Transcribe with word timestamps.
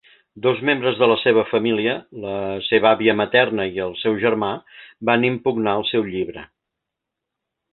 Dos 0.43 0.61
membres 0.67 0.95
de 1.01 1.09
la 1.11 1.17
seva 1.23 1.43
família, 1.49 1.93
la 2.23 2.33
seva 2.69 2.89
àvia 2.93 3.15
materna 3.19 3.67
i 3.75 3.83
el 3.85 3.93
seu 4.05 4.17
germà, 4.27 4.49
van 5.11 5.29
impugnar 5.31 5.77
el 5.83 5.87
seu 5.91 6.09
llibre. 6.15 6.49